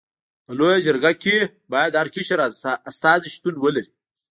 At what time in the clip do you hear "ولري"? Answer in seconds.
3.63-3.91